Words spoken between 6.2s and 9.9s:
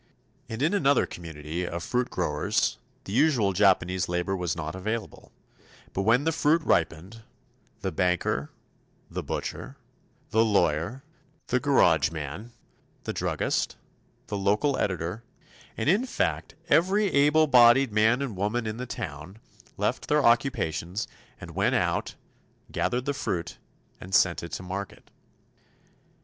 the fruit ripened, the banker, the butcher,